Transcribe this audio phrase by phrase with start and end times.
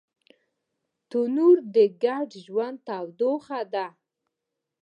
[1.09, 3.87] تنور د ګډ ژوند تودوخه ده